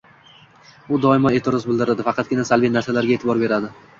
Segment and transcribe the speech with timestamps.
[0.95, 3.73] u doimo e’tiroz bildiradi, faqatgina salbiy narsalarga e’tibor beradi